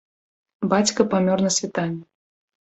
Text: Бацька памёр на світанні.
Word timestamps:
Бацька 0.71 1.05
памёр 1.11 1.37
на 1.49 1.53
світанні. 1.57 2.03